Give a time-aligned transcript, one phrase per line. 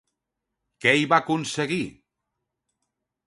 [0.85, 1.81] Què hi va aconseguir?